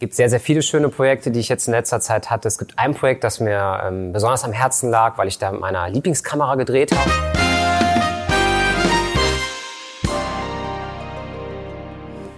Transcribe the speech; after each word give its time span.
gibt 0.00 0.14
sehr, 0.14 0.30
sehr 0.30 0.40
viele 0.40 0.62
schöne 0.62 0.88
Projekte, 0.88 1.30
die 1.30 1.40
ich 1.40 1.50
jetzt 1.50 1.68
in 1.68 1.74
letzter 1.74 2.00
Zeit 2.00 2.30
hatte. 2.30 2.48
Es 2.48 2.56
gibt 2.56 2.78
ein 2.78 2.94
Projekt, 2.94 3.22
das 3.22 3.38
mir 3.38 3.80
ähm, 3.84 4.12
besonders 4.12 4.44
am 4.44 4.52
Herzen 4.52 4.90
lag, 4.90 5.18
weil 5.18 5.28
ich 5.28 5.38
da 5.38 5.52
mit 5.52 5.60
meiner 5.60 5.90
Lieblingskamera 5.90 6.54
gedreht 6.54 6.92
habe. 6.96 7.10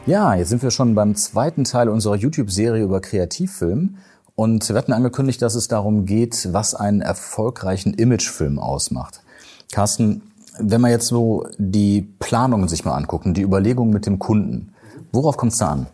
Ja, 0.07 0.35
jetzt 0.35 0.49
sind 0.49 0.65
wir 0.65 0.73
schon 0.73 0.97
beim 0.97 1.15
zweiten 1.15 1.63
Teil 1.63 1.89
unserer 1.89 2.17
YouTube-Serie 2.17 2.83
über 2.83 3.01
Kreativfilm. 3.01 3.99
Und 4.35 4.69
wir 4.69 4.77
hatten 4.77 4.93
angekündigt, 4.93 5.41
dass 5.41 5.55
es 5.55 5.69
darum 5.69 6.05
geht, 6.05 6.49
was 6.53 6.75
einen 6.75 7.01
erfolgreichen 7.01 7.95
Imagefilm 7.95 8.59
ausmacht. 8.59 9.23
Carsten, 9.71 10.23
wenn 10.59 10.81
wir 10.81 10.91
jetzt 10.91 11.07
so 11.07 11.47
die 11.59 12.03
Planungen 12.19 12.67
sich 12.67 12.85
mal 12.85 12.97
angucken, 12.97 13.35
die 13.35 13.43
Überlegungen 13.43 13.93
mit 13.93 14.07
dem 14.07 14.19
Kunden, 14.19 14.75
worauf 15.13 15.37
kommt 15.37 15.53
es 15.53 15.59
da 15.59 15.69
an? 15.69 15.87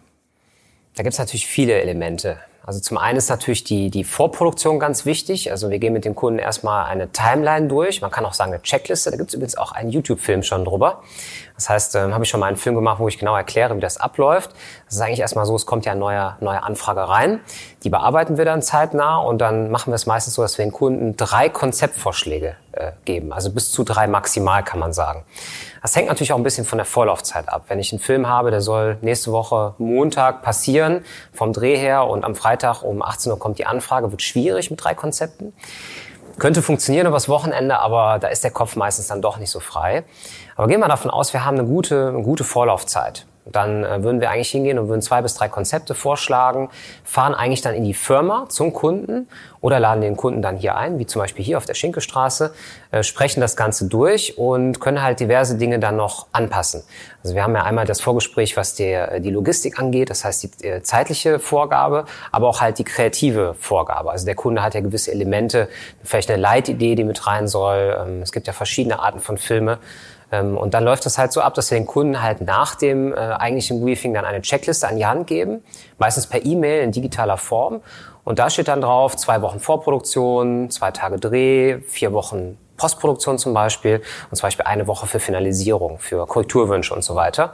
Da 0.99 1.05
gibt 1.05 1.13
es 1.13 1.21
natürlich 1.21 1.47
viele 1.47 1.81
Elemente. 1.81 2.39
Also 2.67 2.81
zum 2.81 2.99
einen 2.99 3.19
ist 3.19 3.31
natürlich 3.31 3.63
die, 3.63 3.89
die 3.89 4.03
Vorproduktion 4.03 4.81
ganz 4.81 5.07
wichtig. 5.07 5.53
Also 5.53 5.71
wir 5.71 5.79
gehen 5.79 5.93
mit 5.93 6.05
dem 6.05 6.17
Kunden 6.17 6.41
erstmal 6.41 6.87
eine 6.87 7.13
Timeline 7.13 7.69
durch. 7.69 8.01
Man 8.01 8.11
kann 8.11 8.25
auch 8.27 8.35
sagen 8.35 8.53
eine 8.53 8.61
Checkliste. 8.63 9.13
Da 9.13 9.17
gibt 9.17 9.29
es 9.29 9.35
übrigens 9.35 9.57
auch 9.57 9.71
einen 9.71 9.91
YouTube-Film 9.91 10.43
schon 10.43 10.65
drüber. 10.65 11.05
Das 11.59 11.69
heißt, 11.69 11.97
ähm, 11.97 12.15
habe 12.15 12.23
ich 12.23 12.31
schon 12.31 12.39
mal 12.39 12.47
einen 12.47 12.57
Film 12.57 12.77
gemacht, 12.77 13.01
wo 13.01 13.09
ich 13.09 13.19
genau 13.19 13.37
erkläre, 13.37 13.75
wie 13.75 13.81
das 13.81 13.97
abläuft. 13.97 14.53
Das 14.87 14.95
ist 14.95 15.01
eigentlich 15.01 15.19
erstmal 15.19 15.45
so, 15.45 15.57
es 15.57 15.67
kommt 15.67 15.85
ja 15.87 15.91
eine 15.91 16.01
neue, 16.01 16.37
neue 16.39 16.63
Anfrage 16.63 17.09
rein. 17.09 17.41
Die 17.83 17.91
bearbeiten 17.91 18.39
wir 18.39 18.45
dann 18.45 18.63
zeitnah 18.63 19.19
und 19.19 19.39
dann 19.39 19.69
machen 19.73 19.91
wir 19.91 19.97
es 19.97 20.07
meistens 20.07 20.35
so, 20.35 20.43
dass 20.43 20.57
wir 20.57 20.65
den 20.65 20.71
Kunden 20.71 21.17
drei 21.17 21.49
Konzeptvorschläge 21.49 22.55
äh, 22.71 22.93
geben. 23.05 23.33
Also 23.33 23.51
bis 23.51 23.73
zu 23.73 23.83
drei 23.83 24.07
maximal 24.07 24.63
kann 24.63 24.79
man 24.79 24.93
sagen. 24.93 25.25
Das 25.83 25.97
hängt 25.97 26.07
natürlich 26.07 26.33
auch 26.33 26.37
ein 26.37 26.45
bisschen 26.45 26.65
von 26.65 26.79
der 26.79 26.87
Vorlaufzeit 26.87 27.49
ab. 27.49 27.65
Wenn 27.67 27.81
ich 27.81 27.93
einen 27.93 28.01
Film 28.01 28.29
habe, 28.29 28.53
der 28.53 28.61
soll 28.61 28.97
nächste 29.01 29.33
Woche 29.33 29.75
Montag 29.79 30.43
passieren, 30.43 31.05
vom 31.33 31.53
Dreh 31.53 31.77
her 31.77 32.07
und 32.07 32.25
am 32.25 32.37
Freitag 32.37 32.85
um 32.85 33.03
18 33.03 33.33
Uhr 33.33 33.39
kommt 33.41 33.59
die 33.59 33.67
Anfrage, 33.67 34.13
wird 34.13 34.23
schwierig 34.23 34.71
mit 34.71 34.85
drei 34.85 34.95
Konzepten. 34.95 35.55
Könnte 36.39 36.63
funktionieren 36.63 37.07
übers 37.07 37.29
Wochenende, 37.29 37.79
aber 37.79 38.19
da 38.19 38.29
ist 38.29 38.45
der 38.45 38.51
Kopf 38.51 38.77
meistens 38.77 39.09
dann 39.09 39.21
doch 39.23 39.39
nicht 39.39 39.51
so 39.51 39.61
frei. 39.61 40.05
Aber 40.57 40.69
gehen 40.69 40.81
wir 40.81 40.89
davon 40.89 41.11
aus, 41.11 41.33
wir 41.33 41.45
haben 41.45 41.59
eine 41.59 41.67
gute, 41.67 42.09
eine 42.09 42.23
gute 42.23 42.45
Vorlaufzeit. 42.45 43.27
Dann 43.51 43.85
äh, 43.85 44.03
würden 44.03 44.21
wir 44.21 44.31
eigentlich 44.31 44.51
hingehen 44.51 44.79
und 44.79 44.89
würden 44.89 45.03
zwei 45.03 45.23
bis 45.23 45.35
drei 45.35 45.49
Konzepte 45.49 45.95
vorschlagen, 45.95 46.69
fahren 47.05 47.35
eigentlich 47.35 47.63
dann 47.63 47.75
in 47.75 47.85
die 47.85 47.95
Firma 47.95 48.47
zum 48.49 48.73
Kunden 48.73 49.29
oder 49.61 49.81
laden 49.81 50.01
den 50.01 50.17
Kunden 50.17 50.43
dann 50.43 50.57
hier 50.57 50.77
ein, 50.77 50.99
wie 50.99 51.07
zum 51.07 51.21
Beispiel 51.21 51.45
hier 51.45 51.59
auf 51.59 51.65
der 51.65 51.75
Schinkestraße, 51.75 52.53
äh, 52.91 53.03
sprechen 53.03 53.41
das 53.41 53.57
Ganze 53.57 53.87
durch 53.87 54.39
und 54.39 54.81
können 54.81 55.03
halt 55.03 55.21
diverse 55.21 55.57
Dinge 55.57 55.79
dann 55.79 55.97
noch 55.97 56.27
anpassen. 56.33 56.83
Also 57.23 57.35
wir 57.35 57.43
haben 57.43 57.55
ja 57.55 57.63
einmal 57.65 57.85
das 57.85 58.01
Vorgespräch, 58.01 58.57
was 58.57 58.75
der, 58.75 59.21
die 59.21 59.31
Logistik 59.31 59.79
angeht, 59.79 60.11
das 60.11 60.25
heißt 60.25 60.43
die 60.43 60.65
äh, 60.67 60.83
zeitliche 60.83 61.39
Vorgabe, 61.39 62.05
aber 62.31 62.49
auch 62.49 62.61
halt 62.61 62.79
die 62.79 62.85
kreative 62.85 63.55
Vorgabe. 63.59 64.11
Also 64.11 64.25
der 64.25 64.35
Kunde 64.35 64.63
hat 64.63 64.75
ja 64.75 64.81
gewisse 64.81 65.11
Elemente, 65.11 65.69
vielleicht 66.05 66.31
eine 66.31 66.41
Leitidee, 66.41 66.95
die 66.95 67.05
mit 67.05 67.27
rein 67.27 67.49
soll. 67.49 67.97
Ähm, 68.01 68.23
es 68.23 68.33
gibt 68.33 68.47
ja 68.47 68.53
verschiedene 68.53 69.01
Arten 69.01 69.21
von 69.21 69.39
Filme. 69.39 69.79
Ähm, 70.31 70.57
und 70.57 70.75
dann 70.75 70.85
läuft 70.85 71.07
das 71.07 71.19
halt 71.19 71.33
so 71.33 71.41
ab, 71.41 71.55
dass 71.55 71.71
wir 71.71 71.79
den 71.79 71.87
Kunden 71.87 72.23
halt 72.23 72.41
nach 72.41 72.75
dem 72.75 73.13
äh, 73.13 73.17
eigentlichen 73.17 73.81
Briefing 73.81 74.15
dann 74.15 74.25
eine 74.25 74.43
Checkliste 74.43 74.89
an 74.89 74.97
die 74.97 75.07
Hand 75.07 75.27
geben, 75.27 75.63
meistens 75.99 76.27
per 76.27 76.45
E-Mail 76.45 76.83
in 76.83 76.93
digitaler 76.93 77.37
Form. 77.37 77.81
Und 78.25 78.39
da 78.39 78.51
steht 78.51 78.69
dann 78.69 78.81
drauf, 78.81 79.17
zwei 79.17 79.41
Wochen 79.41 79.59
Vorproduktion, 79.59 80.71
zwei 80.71 80.91
Tage 80.91 81.19
Dreh, 81.19 81.79
vier 81.81 82.13
Wochen 82.13 82.59
Postproduktion 82.77 83.39
zum 83.39 83.55
Beispiel 83.55 84.03
und 84.31 84.37
zum 84.37 84.47
Beispiel 84.47 84.65
eine 84.65 84.87
Woche 84.87 85.07
für 85.07 85.19
Finalisierung, 85.19 85.99
für 85.99 86.27
Korrekturwünsche 86.27 86.95
und 86.95 87.03
so 87.03 87.15
weiter. 87.15 87.53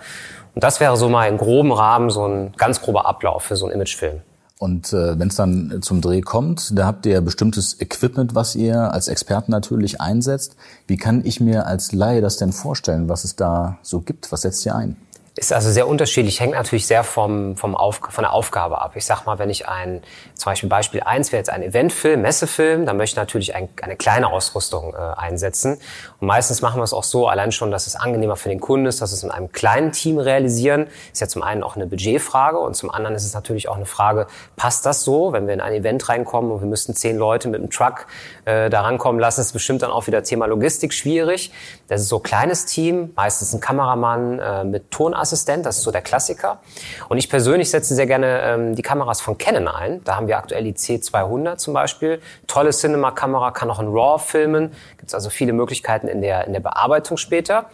Und 0.54 0.62
das 0.62 0.80
wäre 0.80 0.96
so 0.96 1.08
mal 1.08 1.28
im 1.28 1.38
groben 1.38 1.72
Rahmen 1.72 2.10
so 2.10 2.26
ein 2.26 2.52
ganz 2.56 2.80
grober 2.80 3.06
Ablauf 3.06 3.42
für 3.42 3.56
so 3.56 3.66
einen 3.66 3.74
Imagefilm. 3.74 4.20
Und 4.58 4.92
äh, 4.92 5.18
wenn 5.18 5.28
es 5.28 5.34
dann 5.34 5.80
zum 5.82 6.00
Dreh 6.00 6.20
kommt, 6.20 6.78
da 6.78 6.86
habt 6.86 7.06
ihr 7.06 7.20
bestimmtes 7.20 7.80
Equipment, 7.80 8.34
was 8.34 8.54
ihr 8.54 8.92
als 8.92 9.08
Experten 9.08 9.50
natürlich 9.50 10.00
einsetzt. 10.00 10.56
Wie 10.86 10.96
kann 10.96 11.24
ich 11.24 11.40
mir 11.40 11.66
als 11.66 11.92
Laie 11.92 12.20
das 12.20 12.36
denn 12.36 12.52
vorstellen, 12.52 13.08
was 13.08 13.24
es 13.24 13.34
da 13.34 13.78
so 13.82 14.00
gibt? 14.00 14.30
Was 14.30 14.42
setzt 14.42 14.64
ihr 14.64 14.76
ein? 14.76 14.96
Ist 15.36 15.52
also 15.52 15.68
sehr 15.72 15.88
unterschiedlich, 15.88 16.38
hängt 16.38 16.52
natürlich 16.52 16.86
sehr 16.86 17.02
vom, 17.02 17.56
vom 17.56 17.74
Auf, 17.74 18.00
von 18.08 18.22
der 18.22 18.32
Aufgabe 18.32 18.80
ab. 18.80 18.92
Ich 18.94 19.04
sag 19.04 19.26
mal, 19.26 19.36
wenn 19.40 19.50
ich 19.50 19.66
ein, 19.66 20.00
zum 20.34 20.52
Beispiel 20.52 20.68
Beispiel 20.68 21.00
eins 21.00 21.32
wäre 21.32 21.40
jetzt 21.40 21.50
ein 21.50 21.60
Eventfilm, 21.60 22.22
Messefilm, 22.22 22.86
dann 22.86 22.96
möchte 22.96 23.14
ich 23.14 23.16
natürlich 23.16 23.52
ein, 23.52 23.68
eine 23.82 23.96
kleine 23.96 24.28
Ausrüstung 24.28 24.94
äh, 24.94 24.96
einsetzen. 24.96 25.80
Und 26.20 26.28
meistens 26.28 26.62
machen 26.62 26.78
wir 26.78 26.84
es 26.84 26.92
auch 26.92 27.02
so, 27.02 27.26
allein 27.26 27.50
schon, 27.50 27.72
dass 27.72 27.88
es 27.88 27.96
angenehmer 27.96 28.36
für 28.36 28.48
den 28.48 28.60
Kunden 28.60 28.86
ist, 28.86 29.02
dass 29.02 29.10
es 29.10 29.24
in 29.24 29.32
einem 29.32 29.50
kleinen 29.50 29.90
Team 29.90 30.18
realisieren. 30.18 30.86
Ist 31.12 31.20
ja 31.20 31.26
zum 31.26 31.42
einen 31.42 31.64
auch 31.64 31.74
eine 31.74 31.88
Budgetfrage 31.88 32.60
und 32.60 32.76
zum 32.76 32.92
anderen 32.92 33.16
ist 33.16 33.24
es 33.24 33.34
natürlich 33.34 33.68
auch 33.68 33.76
eine 33.76 33.86
Frage, 33.86 34.28
passt 34.54 34.86
das 34.86 35.02
so, 35.02 35.32
wenn 35.32 35.48
wir 35.48 35.54
in 35.54 35.60
ein 35.60 35.72
Event 35.72 36.08
reinkommen 36.08 36.52
und 36.52 36.60
wir 36.60 36.68
müssten 36.68 36.94
zehn 36.94 37.16
Leute 37.16 37.48
mit 37.48 37.60
einem 37.60 37.70
Truck 37.70 38.06
äh, 38.44 38.70
da 38.70 38.82
rankommen 38.82 39.20
lassen, 39.20 39.40
ist 39.40 39.52
bestimmt 39.52 39.82
dann 39.82 39.90
auch 39.90 40.06
wieder 40.06 40.22
Thema 40.22 40.46
Logistik 40.46 40.94
schwierig. 40.94 41.50
Das 41.88 42.00
ist 42.00 42.08
so 42.08 42.18
ein 42.18 42.22
kleines 42.22 42.66
Team, 42.66 43.10
meistens 43.16 43.52
ein 43.52 43.58
Kameramann 43.58 44.38
äh, 44.38 44.62
mit 44.62 44.92
Tonarbeit 44.92 45.23
Assistent, 45.24 45.66
das 45.66 45.78
ist 45.78 45.82
so 45.82 45.90
der 45.90 46.02
Klassiker. 46.02 46.60
Und 47.08 47.18
ich 47.18 47.28
persönlich 47.28 47.70
setze 47.70 47.94
sehr 47.94 48.06
gerne 48.06 48.40
ähm, 48.42 48.74
die 48.74 48.82
Kameras 48.82 49.20
von 49.20 49.36
Canon 49.36 49.68
ein. 49.68 50.04
Da 50.04 50.16
haben 50.16 50.28
wir 50.28 50.38
aktuell 50.38 50.64
die 50.64 50.74
C200 50.74 51.56
zum 51.56 51.74
Beispiel. 51.74 52.20
Tolle 52.46 52.70
Cinema-Kamera, 52.70 53.50
kann 53.50 53.70
auch 53.70 53.80
in 53.80 53.88
RAW 53.88 54.18
filmen. 54.18 54.72
Gibt 54.98 55.08
es 55.08 55.14
also 55.14 55.30
viele 55.30 55.52
Möglichkeiten 55.52 56.08
in 56.08 56.22
der, 56.22 56.46
in 56.46 56.52
der 56.52 56.60
Bearbeitung 56.60 57.16
später. 57.16 57.66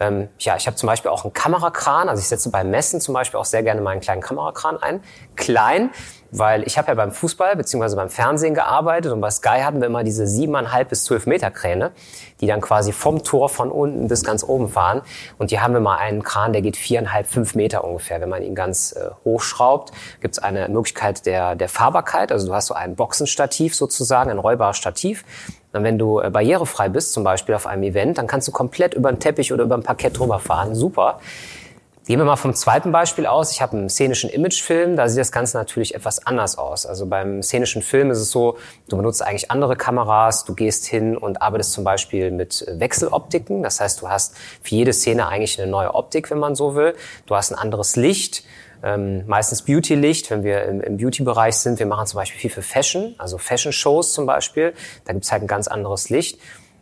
Ähm, 0.00 0.28
ja, 0.38 0.56
ich 0.56 0.66
habe 0.66 0.76
zum 0.76 0.86
Beispiel 0.86 1.10
auch 1.10 1.24
einen 1.24 1.32
Kamerakran. 1.32 2.08
Also 2.08 2.20
ich 2.20 2.28
setze 2.28 2.50
beim 2.50 2.70
Messen 2.70 3.00
zum 3.00 3.14
Beispiel 3.14 3.38
auch 3.38 3.44
sehr 3.44 3.62
gerne 3.62 3.80
meinen 3.80 4.00
kleinen 4.00 4.20
Kamerakran 4.20 4.76
ein. 4.82 5.02
Klein, 5.36 5.90
weil 6.36 6.64
ich 6.64 6.76
habe 6.78 6.88
ja 6.88 6.94
beim 6.94 7.12
Fußball 7.12 7.54
beziehungsweise 7.54 7.94
beim 7.94 8.10
Fernsehen 8.10 8.54
gearbeitet 8.54 9.12
und 9.12 9.20
bei 9.20 9.30
Sky 9.30 9.60
hatten 9.62 9.80
wir 9.80 9.86
immer 9.86 10.02
diese 10.02 10.26
siebeneinhalb 10.26 10.88
bis 10.88 11.04
zwölf 11.04 11.26
Meter 11.26 11.50
Kräne, 11.52 11.92
die 12.40 12.48
dann 12.48 12.60
quasi 12.60 12.90
vom 12.92 13.22
Tor 13.22 13.48
von 13.48 13.70
unten 13.70 14.08
bis 14.08 14.24
ganz 14.24 14.42
oben 14.42 14.68
fahren. 14.68 15.02
Und 15.38 15.50
hier 15.50 15.62
haben 15.62 15.74
wir 15.74 15.80
mal 15.80 15.96
einen 15.96 16.24
Kran, 16.24 16.52
der 16.52 16.60
geht 16.60 16.76
viereinhalb, 16.76 17.28
fünf 17.28 17.54
Meter 17.54 17.84
ungefähr. 17.84 18.20
Wenn 18.20 18.28
man 18.28 18.42
ihn 18.42 18.56
ganz 18.56 18.92
äh, 18.92 19.10
hochschraubt, 19.24 19.92
gibt 20.20 20.34
es 20.34 20.42
eine 20.42 20.68
Möglichkeit 20.68 21.24
der, 21.24 21.54
der 21.54 21.68
Fahrbarkeit. 21.68 22.32
Also 22.32 22.48
du 22.48 22.54
hast 22.54 22.66
so 22.66 22.74
ein 22.74 22.96
Boxenstativ 22.96 23.76
sozusagen, 23.76 24.30
ein 24.30 24.38
rollbares 24.38 24.76
Stativ. 24.76 25.24
Und 25.72 25.84
wenn 25.84 25.98
du 25.98 26.18
äh, 26.18 26.30
barrierefrei 26.30 26.88
bist, 26.88 27.12
zum 27.12 27.22
Beispiel 27.22 27.54
auf 27.54 27.66
einem 27.66 27.84
Event, 27.84 28.18
dann 28.18 28.26
kannst 28.26 28.48
du 28.48 28.52
komplett 28.52 28.94
über 28.94 29.12
den 29.12 29.20
Teppich 29.20 29.52
oder 29.52 29.62
über 29.62 29.76
ein 29.76 29.84
Parkett 29.84 30.18
drüber 30.18 30.40
fahren. 30.40 30.74
Super. 30.74 31.20
Gehen 32.06 32.18
wir 32.18 32.26
mal 32.26 32.36
vom 32.36 32.52
zweiten 32.54 32.92
Beispiel 32.92 33.24
aus. 33.24 33.50
Ich 33.50 33.62
habe 33.62 33.78
einen 33.78 33.88
szenischen 33.88 34.28
Imagefilm, 34.28 34.94
da 34.94 35.08
sieht 35.08 35.20
das 35.20 35.32
Ganze 35.32 35.56
natürlich 35.56 35.94
etwas 35.94 36.26
anders 36.26 36.58
aus. 36.58 36.84
Also 36.84 37.06
beim 37.06 37.42
szenischen 37.42 37.80
Film 37.80 38.10
ist 38.10 38.18
es 38.18 38.30
so, 38.30 38.58
du 38.90 38.98
benutzt 38.98 39.22
eigentlich 39.22 39.50
andere 39.50 39.74
Kameras, 39.74 40.44
du 40.44 40.54
gehst 40.54 40.84
hin 40.84 41.16
und 41.16 41.40
arbeitest 41.40 41.72
zum 41.72 41.82
Beispiel 41.82 42.30
mit 42.30 42.66
Wechseloptiken. 42.70 43.62
Das 43.62 43.80
heißt, 43.80 44.02
du 44.02 44.10
hast 44.10 44.36
für 44.60 44.74
jede 44.74 44.92
Szene 44.92 45.28
eigentlich 45.28 45.58
eine 45.58 45.70
neue 45.70 45.94
Optik, 45.94 46.30
wenn 46.30 46.38
man 46.38 46.54
so 46.54 46.74
will. 46.74 46.94
Du 47.24 47.36
hast 47.36 47.50
ein 47.52 47.58
anderes 47.58 47.96
Licht, 47.96 48.44
ähm, 48.82 49.26
meistens 49.26 49.62
Beauty-Licht, 49.62 50.30
wenn 50.30 50.44
wir 50.44 50.64
im, 50.64 50.82
im 50.82 50.98
Beauty-Bereich 50.98 51.56
sind. 51.56 51.78
Wir 51.78 51.86
machen 51.86 52.06
zum 52.06 52.18
Beispiel 52.18 52.38
viel 52.38 52.50
für 52.50 52.60
Fashion, 52.60 53.14
also 53.16 53.38
Fashion-Shows 53.38 54.12
zum 54.12 54.26
Beispiel. 54.26 54.74
Da 55.06 55.14
gibt's 55.14 55.32
halt 55.32 55.40
ein 55.40 55.48
ganz 55.48 55.68
anderes 55.68 56.10
Licht. 56.10 56.38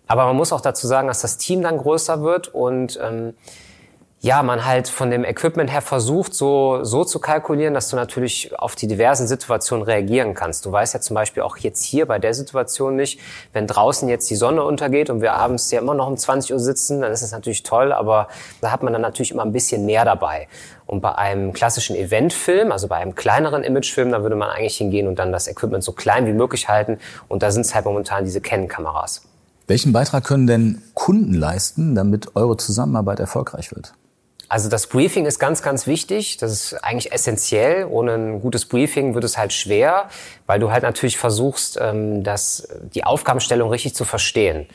Aber 0.08 0.26
man 0.26 0.34
muss 0.34 0.52
auch 0.52 0.60
dazu 0.60 0.88
sagen, 0.88 1.06
dass 1.06 1.20
das 1.20 1.38
Team 1.38 1.62
dann 1.62 1.78
größer 1.78 2.22
wird 2.22 2.48
und 2.48 2.98
ähm, 3.00 3.34
ja, 4.24 4.44
man 4.44 4.64
halt 4.64 4.86
von 4.86 5.10
dem 5.10 5.24
Equipment 5.24 5.68
her 5.68 5.82
versucht, 5.82 6.32
so, 6.32 6.84
so 6.84 7.04
zu 7.04 7.18
kalkulieren, 7.18 7.74
dass 7.74 7.88
du 7.88 7.96
natürlich 7.96 8.56
auf 8.56 8.76
die 8.76 8.86
diversen 8.86 9.26
Situationen 9.26 9.84
reagieren 9.84 10.34
kannst. 10.34 10.64
Du 10.64 10.70
weißt 10.70 10.94
ja 10.94 11.00
zum 11.00 11.14
Beispiel 11.14 11.42
auch 11.42 11.56
jetzt 11.56 11.82
hier 11.82 12.06
bei 12.06 12.20
der 12.20 12.32
Situation 12.32 12.94
nicht, 12.94 13.18
wenn 13.52 13.66
draußen 13.66 14.08
jetzt 14.08 14.30
die 14.30 14.36
Sonne 14.36 14.62
untergeht 14.62 15.10
und 15.10 15.22
wir 15.22 15.32
abends 15.32 15.72
ja 15.72 15.80
immer 15.80 15.94
noch 15.94 16.06
um 16.06 16.16
20 16.16 16.52
Uhr 16.52 16.60
sitzen, 16.60 17.00
dann 17.00 17.10
ist 17.10 17.24
das 17.24 17.32
natürlich 17.32 17.64
toll, 17.64 17.92
aber 17.92 18.28
da 18.60 18.70
hat 18.70 18.84
man 18.84 18.92
dann 18.92 19.02
natürlich 19.02 19.32
immer 19.32 19.42
ein 19.42 19.50
bisschen 19.50 19.86
mehr 19.86 20.04
dabei. 20.04 20.46
Und 20.86 21.00
bei 21.00 21.16
einem 21.16 21.52
klassischen 21.52 21.96
Eventfilm, 21.96 22.70
also 22.70 22.86
bei 22.86 22.98
einem 22.98 23.16
kleineren 23.16 23.64
Imagefilm, 23.64 24.12
da 24.12 24.22
würde 24.22 24.36
man 24.36 24.50
eigentlich 24.50 24.76
hingehen 24.76 25.08
und 25.08 25.18
dann 25.18 25.32
das 25.32 25.48
Equipment 25.48 25.82
so 25.82 25.90
klein 25.90 26.26
wie 26.26 26.32
möglich 26.32 26.68
halten. 26.68 26.98
Und 27.26 27.42
da 27.42 27.50
sind 27.50 27.62
es 27.62 27.74
halt 27.74 27.86
momentan 27.86 28.24
diese 28.24 28.40
Canon-Kameras. 28.40 29.22
Welchen 29.66 29.92
Beitrag 29.92 30.22
können 30.22 30.46
denn 30.46 30.80
Kunden 30.94 31.34
leisten, 31.34 31.96
damit 31.96 32.36
eure 32.36 32.56
Zusammenarbeit 32.56 33.18
erfolgreich 33.18 33.74
wird? 33.74 33.94
Also 34.52 34.68
das 34.68 34.86
Briefing 34.86 35.24
ist 35.24 35.38
ganz, 35.38 35.62
ganz 35.62 35.86
wichtig. 35.86 36.36
Das 36.36 36.52
ist 36.52 36.74
eigentlich 36.84 37.10
essentiell. 37.10 37.86
Ohne 37.86 38.12
ein 38.12 38.42
gutes 38.42 38.66
Briefing 38.66 39.14
wird 39.14 39.24
es 39.24 39.38
halt 39.38 39.50
schwer, 39.54 40.10
weil 40.44 40.60
du 40.60 40.70
halt 40.70 40.82
natürlich 40.82 41.16
versuchst, 41.16 41.78
ähm, 41.80 42.22
das, 42.22 42.68
die 42.94 43.04
Aufgabenstellung 43.04 43.70
richtig 43.70 43.94
zu 43.94 44.04
verstehen. 44.04 44.66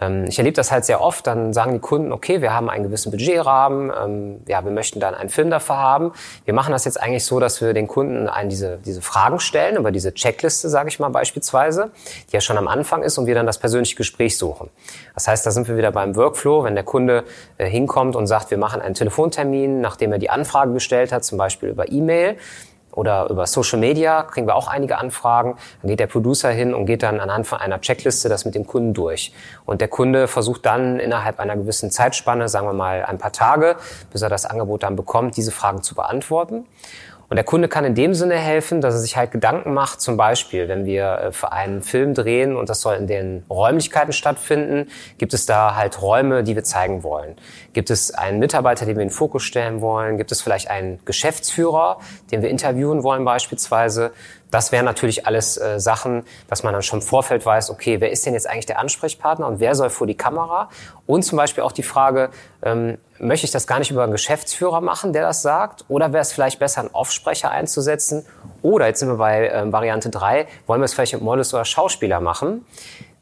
Ähm, 0.00 0.24
ich 0.28 0.38
erlebe 0.38 0.54
das 0.54 0.72
halt 0.72 0.84
sehr 0.84 1.00
oft, 1.00 1.26
dann 1.26 1.52
sagen 1.52 1.72
die 1.72 1.78
Kunden, 1.78 2.12
okay, 2.12 2.40
wir 2.40 2.52
haben 2.52 2.70
einen 2.70 2.84
gewissen 2.84 3.10
Budgetrahmen, 3.10 3.92
ähm, 4.02 4.40
ja, 4.46 4.64
wir 4.64 4.72
möchten 4.72 5.00
dann 5.00 5.14
einen 5.14 5.28
Film 5.28 5.50
dafür 5.50 5.76
haben. 5.76 6.12
Wir 6.44 6.54
machen 6.54 6.72
das 6.72 6.84
jetzt 6.84 7.00
eigentlich 7.00 7.24
so, 7.24 7.40
dass 7.40 7.60
wir 7.60 7.74
den 7.74 7.88
Kunden 7.88 8.28
einen 8.28 8.48
diese, 8.48 8.78
diese 8.78 9.02
Fragen 9.02 9.40
stellen, 9.40 9.76
über 9.76 9.92
diese 9.92 10.14
Checkliste, 10.14 10.68
sage 10.68 10.88
ich 10.88 10.98
mal 10.98 11.10
beispielsweise, 11.10 11.90
die 12.30 12.34
ja 12.34 12.40
schon 12.40 12.56
am 12.56 12.68
Anfang 12.68 13.02
ist 13.02 13.18
und 13.18 13.26
wir 13.26 13.34
dann 13.34 13.46
das 13.46 13.58
persönliche 13.58 13.96
Gespräch 13.96 14.38
suchen. 14.38 14.70
Das 15.14 15.28
heißt, 15.28 15.44
da 15.44 15.50
sind 15.50 15.68
wir 15.68 15.76
wieder 15.76 15.92
beim 15.92 16.16
Workflow, 16.16 16.64
wenn 16.64 16.74
der 16.74 16.84
Kunde 16.84 17.24
äh, 17.58 17.66
hinkommt 17.66 18.16
und 18.16 18.26
sagt, 18.26 18.50
wir 18.50 18.58
machen 18.58 18.80
einen 18.80 18.94
Telefontermin, 18.94 19.80
nachdem 19.80 20.12
er 20.12 20.18
die 20.18 20.30
Anfrage 20.30 20.72
gestellt 20.72 21.12
hat, 21.12 21.24
zum 21.24 21.38
Beispiel 21.38 21.68
über 21.68 21.90
E-Mail, 21.90 22.36
oder 22.92 23.28
über 23.30 23.46
Social 23.46 23.78
Media 23.78 24.22
kriegen 24.22 24.46
wir 24.46 24.54
auch 24.54 24.68
einige 24.68 24.98
Anfragen. 24.98 25.56
Dann 25.80 25.88
geht 25.88 26.00
der 26.00 26.06
Producer 26.06 26.50
hin 26.50 26.74
und 26.74 26.86
geht 26.86 27.02
dann 27.02 27.20
anhand 27.20 27.46
von 27.46 27.58
einer 27.58 27.80
Checkliste 27.80 28.28
das 28.28 28.44
mit 28.44 28.54
dem 28.54 28.66
Kunden 28.66 28.94
durch. 28.94 29.32
Und 29.64 29.80
der 29.80 29.88
Kunde 29.88 30.28
versucht 30.28 30.66
dann 30.66 31.00
innerhalb 31.00 31.40
einer 31.40 31.56
gewissen 31.56 31.90
Zeitspanne, 31.90 32.48
sagen 32.48 32.66
wir 32.66 32.74
mal 32.74 33.04
ein 33.04 33.18
paar 33.18 33.32
Tage, 33.32 33.76
bis 34.12 34.22
er 34.22 34.28
das 34.28 34.46
Angebot 34.46 34.82
dann 34.82 34.96
bekommt, 34.96 35.36
diese 35.36 35.50
Fragen 35.50 35.82
zu 35.82 35.94
beantworten. 35.94 36.66
Und 37.32 37.36
der 37.36 37.44
Kunde 37.44 37.66
kann 37.66 37.86
in 37.86 37.94
dem 37.94 38.12
Sinne 38.12 38.34
helfen, 38.34 38.82
dass 38.82 38.92
er 38.92 39.00
sich 39.00 39.16
halt 39.16 39.30
Gedanken 39.30 39.72
macht, 39.72 40.02
zum 40.02 40.18
Beispiel, 40.18 40.68
wenn 40.68 40.84
wir 40.84 41.04
äh, 41.04 41.32
für 41.32 41.50
einen 41.50 41.80
Film 41.80 42.12
drehen 42.12 42.54
und 42.54 42.68
das 42.68 42.82
soll 42.82 42.96
in 42.96 43.06
den 43.06 43.42
Räumlichkeiten 43.48 44.12
stattfinden, 44.12 44.90
gibt 45.16 45.32
es 45.32 45.46
da 45.46 45.74
halt 45.74 46.02
Räume, 46.02 46.44
die 46.44 46.56
wir 46.56 46.62
zeigen 46.62 47.02
wollen. 47.02 47.36
Gibt 47.72 47.88
es 47.88 48.10
einen 48.12 48.38
Mitarbeiter, 48.38 48.84
den 48.84 48.96
wir 48.96 49.02
in 49.02 49.08
den 49.08 49.14
Fokus 49.14 49.44
stellen 49.44 49.80
wollen? 49.80 50.18
Gibt 50.18 50.30
es 50.30 50.42
vielleicht 50.42 50.68
einen 50.68 50.98
Geschäftsführer, 51.06 52.00
den 52.30 52.42
wir 52.42 52.50
interviewen 52.50 53.02
wollen 53.02 53.24
beispielsweise? 53.24 54.12
Das 54.52 54.70
wären 54.70 54.84
natürlich 54.84 55.26
alles 55.26 55.56
äh, 55.56 55.80
Sachen, 55.80 56.24
dass 56.46 56.62
man 56.62 56.74
dann 56.74 56.82
schon 56.82 57.00
im 57.00 57.04
Vorfeld 57.04 57.44
weiß, 57.46 57.70
okay, 57.70 58.00
wer 58.02 58.12
ist 58.12 58.26
denn 58.26 58.34
jetzt 58.34 58.46
eigentlich 58.46 58.66
der 58.66 58.78
Ansprechpartner 58.78 59.46
und 59.46 59.60
wer 59.60 59.74
soll 59.74 59.88
vor 59.88 60.06
die 60.06 60.14
Kamera? 60.14 60.68
Und 61.06 61.22
zum 61.24 61.38
Beispiel 61.38 61.64
auch 61.64 61.72
die 61.72 61.82
Frage, 61.82 62.28
ähm, 62.62 62.98
möchte 63.18 63.46
ich 63.46 63.50
das 63.50 63.66
gar 63.66 63.78
nicht 63.78 63.90
über 63.90 64.02
einen 64.02 64.12
Geschäftsführer 64.12 64.82
machen, 64.82 65.14
der 65.14 65.22
das 65.22 65.40
sagt? 65.40 65.86
Oder 65.88 66.12
wäre 66.12 66.20
es 66.20 66.32
vielleicht 66.32 66.58
besser, 66.58 66.80
einen 66.80 66.90
Offsprecher 66.90 67.50
einzusetzen? 67.50 68.26
Oder, 68.60 68.88
jetzt 68.88 69.00
sind 69.00 69.08
wir 69.08 69.16
bei 69.16 69.48
ähm, 69.48 69.72
Variante 69.72 70.10
3, 70.10 70.46
wollen 70.66 70.82
wir 70.82 70.84
es 70.84 70.92
vielleicht 70.92 71.14
mit 71.14 71.22
Models 71.22 71.54
oder 71.54 71.64
Schauspieler 71.64 72.20
machen? 72.20 72.66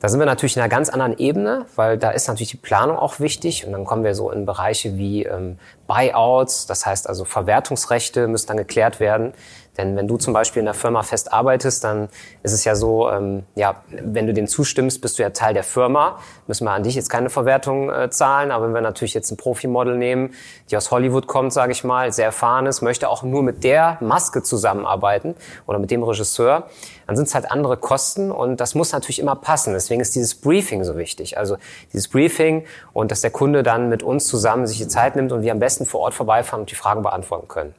Da 0.01 0.09
sind 0.09 0.19
wir 0.19 0.27
natürlich 0.27 0.57
in 0.57 0.63
einer 0.63 0.71
ganz 0.71 0.89
anderen 0.89 1.17
Ebene, 1.19 1.67
weil 1.77 1.99
da 1.99 2.11
ist 2.11 2.27
natürlich 2.27 2.51
die 2.51 2.57
Planung 2.57 2.99
auch 2.99 3.21
wichtig. 3.21 3.67
Und 3.67 3.73
dann 3.73 3.85
kommen 3.85 4.03
wir 4.03 4.15
so 4.15 4.31
in 4.31 4.47
Bereiche 4.47 4.97
wie 4.97 5.25
ähm, 5.25 5.59
Buyouts, 5.87 6.67
das 6.67 6.87
heißt 6.87 7.07
also 7.07 7.27
Verwertungsrechte 7.27 8.27
müssen 8.27 8.49
dann 8.49 8.57
geklärt 8.57 8.99
werden. 8.99 9.35
Denn 9.81 9.97
wenn 9.97 10.07
du 10.07 10.19
zum 10.19 10.35
Beispiel 10.35 10.61
in 10.61 10.67
der 10.67 10.75
Firma 10.75 11.03
fest 11.03 11.33
arbeitest, 11.33 11.85
dann 11.85 12.09
ist 12.43 12.53
es 12.53 12.65
ja 12.65 12.75
so, 12.75 13.11
ähm, 13.11 13.45
ja, 13.55 13.77
wenn 13.89 14.27
du 14.27 14.35
dem 14.35 14.47
zustimmst, 14.47 15.01
bist 15.01 15.19
du 15.19 15.23
ja 15.23 15.31
Teil 15.31 15.55
der 15.55 15.65
Firma. 15.65 16.19
Müssen 16.47 16.65
wir 16.65 16.73
an 16.73 16.83
dich 16.83 16.95
jetzt 16.95 17.09
keine 17.09 17.31
Verwertung 17.31 17.91
äh, 17.91 18.11
zahlen. 18.11 18.51
Aber 18.51 18.67
wenn 18.67 18.75
wir 18.75 18.83
natürlich 18.83 19.15
jetzt 19.15 19.31
ein 19.31 19.39
Profimodel 19.39 19.97
nehmen, 19.97 20.35
die 20.71 20.77
aus 20.77 20.91
Hollywood 20.91 21.27
kommt, 21.27 21.55
sage 21.55 21.73
ich 21.73 21.83
mal, 21.83 22.13
sehr 22.13 22.27
erfahren 22.27 22.67
ist, 22.67 22.83
möchte 22.83 23.09
auch 23.09 23.23
nur 23.23 23.43
mit 23.43 23.65
der 23.65 23.97
Maske 24.01 24.43
zusammenarbeiten 24.43 25.35
oder 25.67 25.79
mit 25.79 25.91
dem 25.91 26.03
Regisseur, 26.03 26.69
dann 27.07 27.17
sind 27.17 27.29
es 27.29 27.35
halt 27.35 27.51
andere 27.51 27.79
Kosten 27.79 28.31
und 28.31 28.61
das 28.61 28.75
muss 28.75 28.93
natürlich 28.93 29.19
immer 29.19 29.35
passen. 29.35 29.73
Deswegen 29.73 30.03
ist 30.03 30.15
dieses 30.15 30.35
Briefing 30.35 30.85
so 30.85 30.99
wichtig. 30.99 31.39
Also 31.39 31.57
dieses 31.93 32.09
Briefing 32.09 32.67
und 32.93 33.11
dass 33.11 33.23
der 33.23 33.31
Kunde 33.31 33.63
dann 33.63 33.89
mit 33.89 34.03
uns 34.03 34.27
zusammen 34.27 34.67
sich 34.67 34.77
die 34.77 34.89
Zeit 34.89 35.17
nimmt 35.17 35.33
und 35.33 35.43
wir 35.43 35.53
am 35.53 35.59
besten 35.59 35.87
vor 35.87 36.01
Ort 36.01 36.13
vorbeifahren 36.13 36.61
und 36.61 36.71
die 36.71 36.75
Fragen 36.75 37.03
beantworten 37.03 37.49
können. 37.49 37.75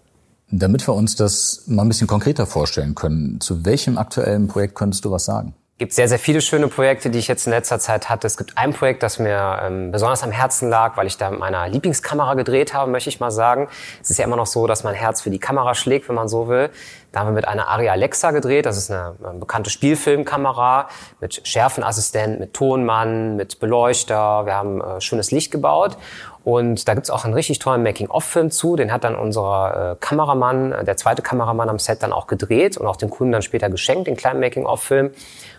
Damit 0.52 0.88
wir 0.88 0.94
uns 0.94 1.16
das 1.16 1.64
mal 1.68 1.84
ein 1.84 1.88
bisschen 1.88 2.08
konkreter 2.08 2.46
vorstellen 2.46 2.94
können, 2.94 3.40
zu 3.40 3.66
welchem 3.66 3.98
aktuellen 3.98 4.48
Projekt 4.48 4.76
könntest 4.76 5.06
du 5.06 5.12
was 5.12 5.26
sagen? 5.26 5.56
gibt 5.82 5.94
sehr, 5.94 6.08
sehr 6.08 6.20
viele 6.20 6.42
schöne 6.42 6.68
Projekte, 6.68 7.10
die 7.10 7.18
ich 7.18 7.28
jetzt 7.28 7.48
in 7.48 7.54
letzter 7.54 7.80
Zeit 7.80 8.08
hatte. 8.08 8.28
Es 8.28 8.38
gibt 8.38 8.56
ein 8.56 8.72
Projekt, 8.72 9.02
das 9.02 9.18
mir 9.18 9.62
ähm, 9.64 9.90
besonders 9.90 10.22
am 10.22 10.30
Herzen 10.30 10.70
lag, 10.70 10.96
weil 10.96 11.08
ich 11.08 11.18
da 11.18 11.32
mit 11.32 11.40
meiner 11.40 11.68
Lieblingskamera 11.68 12.36
gedreht 12.36 12.76
habe, 12.76 12.92
möchte 12.92 13.10
ich 13.10 13.20
mal 13.20 13.32
sagen. 13.32 13.68
Es 14.00 14.12
ist 14.12 14.20
ja 14.20 14.26
immer 14.26 14.36
noch 14.36 14.46
so, 14.46 14.68
dass 14.68 14.84
mein 14.84 14.94
Herz 14.94 15.22
für 15.22 15.32
die 15.32 15.40
Kamera 15.40 15.74
schlägt, 15.74 16.08
wenn 16.08 16.14
man 16.14 16.28
so 16.28 16.48
will. 16.48 16.70
Da 17.12 17.20
haben 17.20 17.28
wir 17.28 17.34
mit 17.34 17.48
einer 17.48 17.68
Aria 17.68 17.92
Alexa 17.92 18.32
gedreht. 18.32 18.66
Das 18.66 18.78
ist 18.78 18.90
eine, 18.90 19.16
eine 19.22 19.40
bekannte 19.40 19.70
Spielfilmkamera 19.70 20.88
mit 21.20 21.46
Schärfenassistent, 21.46 22.40
mit 22.40 22.54
Tonmann, 22.54 23.36
mit 23.36 23.60
Beleuchter. 23.60 24.46
Wir 24.46 24.56
haben 24.56 24.80
äh, 24.82 25.02
schönes 25.02 25.32
Licht 25.32 25.52
gebaut. 25.52 25.98
Und 26.44 26.88
da 26.88 26.96
gibt's 26.96 27.10
auch 27.12 27.24
einen 27.24 27.34
richtig 27.34 27.60
tollen 27.60 27.84
Making-of-Film 27.84 28.50
zu. 28.50 28.76
Den 28.76 28.92
hat 28.92 29.04
dann 29.04 29.16
unser 29.16 29.92
äh, 29.92 29.96
Kameramann, 30.00 30.72
äh, 30.72 30.84
der 30.86 30.98
zweite 30.98 31.22
Kameramann 31.22 31.70
am 31.70 31.80
Set 31.80 32.02
dann 32.02 32.14
auch 32.14 32.28
gedreht 32.28 32.78
und 32.78 32.88
auch 32.88 32.96
dem 32.96 33.10
Kunden 33.10 33.34
dann 33.34 33.42
später 33.42 33.70
geschenkt, 33.70 34.08
den 34.08 34.16
kleinen 34.16 34.40
Making-of-Film. 34.40 35.12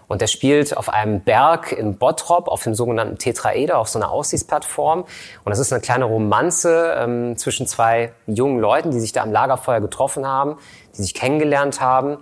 Und 0.09 0.21
der 0.21 0.27
spielt 0.27 0.77
auf 0.77 0.89
einem 0.89 1.21
Berg 1.21 1.73
in 1.73 1.97
Bottrop, 1.97 2.49
auf 2.49 2.63
dem 2.65 2.75
sogenannten 2.75 3.17
Tetraeder, 3.17 3.79
auf 3.79 3.89
so 3.89 3.99
einer 3.99 4.11
Aussichtsplattform. 4.11 5.01
Und 5.03 5.51
das 5.51 5.59
ist 5.59 5.73
eine 5.73 5.81
kleine 5.81 6.05
Romanze 6.05 6.95
ähm, 6.99 7.37
zwischen 7.37 7.67
zwei 7.67 8.13
jungen 8.27 8.59
Leuten, 8.59 8.91
die 8.91 9.01
sich 9.01 9.13
da 9.13 9.23
am 9.23 9.33
Lagerfeuer 9.33 9.81
getroffen 9.81 10.27
haben, 10.27 10.59
die 10.97 11.03
sich 11.03 11.15
kennengelernt 11.15 11.81
haben. 11.81 12.19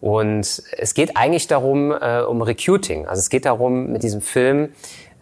Und 0.00 0.62
es 0.76 0.94
geht 0.94 1.16
eigentlich 1.16 1.46
darum, 1.46 1.90
äh, 1.90 2.20
um 2.20 2.42
Recruiting. 2.42 3.06
Also 3.06 3.20
es 3.20 3.30
geht 3.30 3.46
darum, 3.46 3.90
mit 3.90 4.02
diesem 4.02 4.20
Film 4.20 4.70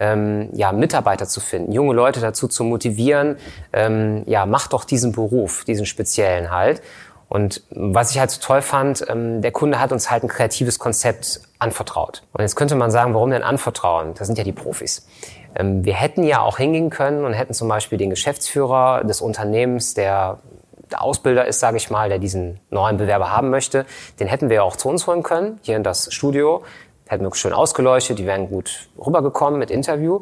ähm, 0.01 0.49
ja, 0.53 0.73
Mitarbeiter 0.73 1.29
zu 1.29 1.41
finden, 1.41 1.71
junge 1.71 1.95
Leute 1.95 2.21
dazu 2.21 2.49
zu 2.49 2.65
motivieren, 2.65 3.37
ähm, 3.73 4.25
ja, 4.27 4.45
mach 4.47 4.67
doch 4.67 4.85
diesen 4.85 5.13
Beruf, 5.13 5.65
diesen 5.65 5.87
speziellen 5.87 6.51
halt. 6.51 6.83
Und 7.29 7.63
was 7.71 8.11
ich 8.11 8.19
halt 8.19 8.31
so 8.31 8.41
toll 8.43 8.61
fand, 8.61 9.07
ähm, 9.09 9.41
der 9.41 9.53
Kunde 9.53 9.81
hat 9.81 9.93
uns 9.93 10.11
halt 10.11 10.25
ein 10.25 10.29
kreatives 10.29 10.81
Konzept 10.81 11.41
anvertraut. 11.61 12.25
Und 12.33 12.43
jetzt 12.43 12.57
könnte 12.57 12.75
man 12.75 12.91
sagen, 12.91 13.15
warum 13.15 13.31
denn 13.31 13.45
anvertrauen? 13.45 14.15
Das 14.19 14.27
sind 14.27 14.37
ja 14.37 14.45
die 14.45 14.53
Profis. 14.53 15.07
Ähm, 15.55 15.85
wir 15.85 15.95
hätten 15.95 16.25
ja 16.25 16.41
auch 16.41 16.59
hingehen 16.59 16.91
können 16.91 17.25
und 17.25 17.33
hätten 17.33 17.55
zum 17.55 17.69
Beispiel 17.69 17.97
den 17.97 18.11
Geschäftsführer 18.11 19.05
des 19.05 19.21
Unternehmens, 19.21 19.95
der 19.95 20.03
der 20.05 20.39
Ausbilder 20.95 21.47
ist, 21.47 21.61
sage 21.61 21.77
ich 21.77 21.91
mal, 21.91 22.09
der 22.09 22.19
diesen 22.19 22.61
neuen 22.71 22.97
Bewerber 22.97 23.31
haben 23.31 23.51
möchte, 23.51 23.87
den 24.21 24.27
hätten 24.27 24.51
wir 24.51 24.65
auch 24.65 24.77
zu 24.77 24.89
uns 24.89 25.07
holen 25.07 25.23
können, 25.23 25.59
hier 25.63 25.77
in 25.77 25.83
das 25.83 26.13
Studio. 26.13 26.63
Hätten 27.07 27.25
wir 27.25 27.35
schön 27.35 27.53
ausgeleuchtet, 27.53 28.19
die 28.19 28.27
wären 28.27 28.49
gut 28.49 28.89
rübergekommen 28.99 29.59
mit 29.59 29.71
Interview. 29.71 30.21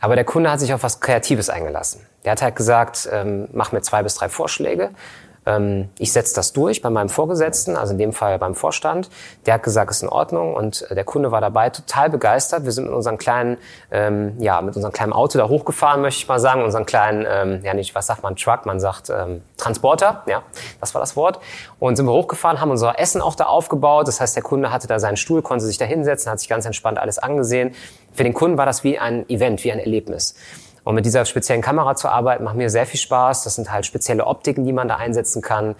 Aber 0.00 0.14
der 0.14 0.24
Kunde 0.24 0.50
hat 0.50 0.60
sich 0.60 0.72
auf 0.72 0.82
was 0.82 1.00
Kreatives 1.00 1.50
eingelassen. 1.50 2.06
Der 2.24 2.32
hat 2.32 2.42
halt 2.42 2.56
gesagt, 2.56 3.08
ähm, 3.12 3.48
mach 3.52 3.72
mir 3.72 3.82
zwei 3.82 4.02
bis 4.02 4.14
drei 4.14 4.28
Vorschläge 4.28 4.90
ich 5.98 6.12
setze 6.12 6.34
das 6.34 6.52
durch 6.52 6.82
bei 6.82 6.90
meinem 6.90 7.08
Vorgesetzten, 7.08 7.76
also 7.76 7.92
in 7.92 7.98
dem 7.98 8.12
Fall 8.12 8.38
beim 8.38 8.54
Vorstand. 8.54 9.08
Der 9.46 9.54
hat 9.54 9.62
gesagt, 9.62 9.90
ist 9.90 10.02
in 10.02 10.08
Ordnung 10.08 10.54
und 10.54 10.88
äh, 10.90 10.94
der 10.94 11.04
Kunde 11.04 11.32
war 11.32 11.40
dabei 11.40 11.70
total 11.70 12.10
begeistert. 12.10 12.64
Wir 12.64 12.72
sind 12.72 12.84
mit 12.84 12.92
unserem 12.92 13.16
kleinen, 13.16 13.56
ähm, 13.90 14.34
ja, 14.38 14.60
mit 14.60 14.76
unserem 14.76 14.92
kleinen 14.92 15.12
Auto 15.12 15.38
da 15.38 15.48
hochgefahren, 15.48 16.02
möchte 16.02 16.22
ich 16.22 16.28
mal 16.28 16.38
sagen, 16.38 16.62
unseren 16.62 16.84
kleinen, 16.84 17.26
ähm, 17.28 17.64
ja 17.64 17.72
nicht, 17.72 17.94
was 17.94 18.06
sagt 18.06 18.22
man, 18.22 18.36
Truck, 18.36 18.66
man 18.66 18.80
sagt 18.80 19.08
ähm, 19.10 19.42
Transporter, 19.56 20.22
ja, 20.26 20.42
das 20.80 20.94
war 20.94 21.00
das 21.00 21.16
Wort. 21.16 21.40
Und 21.78 21.96
sind 21.96 22.06
wir 22.06 22.12
hochgefahren, 22.12 22.60
haben 22.60 22.70
unser 22.70 22.98
Essen 22.98 23.22
auch 23.22 23.34
da 23.34 23.44
aufgebaut. 23.44 24.08
Das 24.08 24.20
heißt, 24.20 24.36
der 24.36 24.42
Kunde 24.42 24.70
hatte 24.70 24.86
da 24.88 24.98
seinen 24.98 25.16
Stuhl, 25.16 25.40
konnte 25.40 25.64
sich 25.64 25.78
da 25.78 25.86
hinsetzen, 25.86 26.30
hat 26.30 26.40
sich 26.40 26.48
ganz 26.48 26.66
entspannt 26.66 26.98
alles 26.98 27.18
angesehen. 27.18 27.74
Für 28.12 28.24
den 28.24 28.34
Kunden 28.34 28.58
war 28.58 28.66
das 28.66 28.84
wie 28.84 28.98
ein 28.98 29.28
Event, 29.28 29.64
wie 29.64 29.72
ein 29.72 29.78
Erlebnis. 29.78 30.34
Und 30.90 30.96
mit 30.96 31.04
dieser 31.04 31.24
speziellen 31.24 31.62
Kamera 31.62 31.94
zu 31.94 32.08
arbeiten, 32.08 32.42
macht 32.42 32.56
mir 32.56 32.68
sehr 32.68 32.84
viel 32.84 32.98
Spaß. 32.98 33.44
Das 33.44 33.54
sind 33.54 33.70
halt 33.70 33.86
spezielle 33.86 34.26
Optiken, 34.26 34.64
die 34.64 34.72
man 34.72 34.88
da 34.88 34.96
einsetzen 34.96 35.40
kann. 35.40 35.76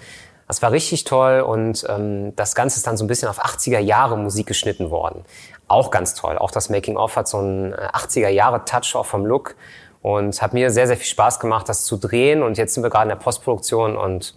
Das 0.47 0.63
war 0.63 0.71
richtig 0.71 1.03
toll 1.03 1.41
und 1.41 1.85
ähm, 1.89 2.37
das 2.37 2.55
Ganze 2.55 2.77
ist 2.77 2.87
dann 2.87 2.97
so 2.97 3.03
ein 3.03 3.09
bisschen 3.09 3.29
auf 3.29 3.45
80er 3.45 3.81
Jahre 3.81 4.17
Musik 4.17 4.47
geschnitten 4.47 4.89
worden. 4.93 5.25
Auch 5.67 5.91
ganz 5.91 6.15
toll. 6.15 6.39
Auch 6.39 6.53
das 6.53 6.71
Making-of 6.71 7.17
hat 7.17 7.27
so 7.27 7.39
einen 7.39 7.75
80er 7.75 8.29
äh, 8.29 8.33
Jahre 8.33 8.65
Touch 8.65 8.95
auch 8.95 9.05
vom 9.05 9.27
Look 9.27 9.57
und 10.01 10.41
hat 10.41 10.53
mir 10.53 10.71
sehr, 10.71 10.87
sehr 10.87 10.97
viel 10.97 11.09
Spaß 11.09 11.41
gemacht, 11.41 11.69
das 11.69 11.83
zu 11.83 11.97
drehen. 11.97 12.45
Und 12.45 12.57
jetzt 12.57 12.75
sind 12.75 12.85
wir 12.85 12.91
gerade 12.91 13.07
in 13.07 13.09
der 13.09 13.17
Postproduktion 13.17 13.97
und 13.97 14.37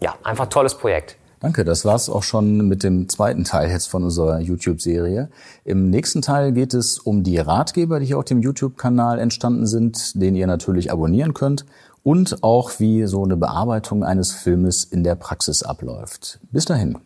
ja, 0.00 0.16
einfach 0.24 0.46
tolles 0.46 0.76
Projekt. 0.76 1.16
Danke, 1.42 1.64
das 1.64 1.84
war's 1.84 2.08
auch 2.08 2.22
schon 2.22 2.68
mit 2.68 2.84
dem 2.84 3.08
zweiten 3.08 3.42
Teil 3.42 3.68
jetzt 3.68 3.88
von 3.88 4.04
unserer 4.04 4.38
YouTube-Serie. 4.38 5.28
Im 5.64 5.90
nächsten 5.90 6.22
Teil 6.22 6.52
geht 6.52 6.72
es 6.72 7.00
um 7.00 7.24
die 7.24 7.36
Ratgeber, 7.38 7.98
die 7.98 8.06
hier 8.06 8.18
auf 8.18 8.24
dem 8.26 8.42
YouTube-Kanal 8.42 9.18
entstanden 9.18 9.66
sind, 9.66 10.22
den 10.22 10.36
ihr 10.36 10.46
natürlich 10.46 10.92
abonnieren 10.92 11.34
könnt 11.34 11.66
und 12.04 12.44
auch 12.44 12.78
wie 12.78 13.06
so 13.06 13.24
eine 13.24 13.36
Bearbeitung 13.36 14.04
eines 14.04 14.30
Filmes 14.30 14.84
in 14.84 15.02
der 15.02 15.16
Praxis 15.16 15.64
abläuft. 15.64 16.38
Bis 16.52 16.64
dahin. 16.64 16.98